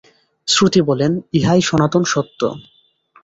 [0.47, 2.41] শ্রুতি বলেন, ইহাই সনাতন সত্য।